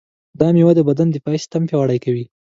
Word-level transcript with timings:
دا 0.39 0.47
مېوه 0.55 0.73
د 0.75 0.79
بدن 0.89 1.07
دفاعي 1.11 1.37
سیستم 1.43 1.63
پیاوړی 1.69 1.99
کوي. 2.05 2.25